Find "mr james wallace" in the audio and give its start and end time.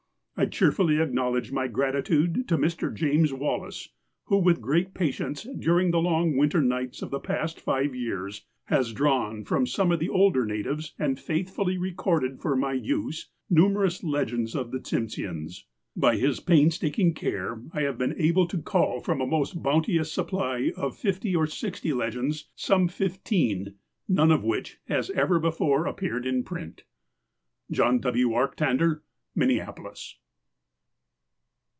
2.57-3.89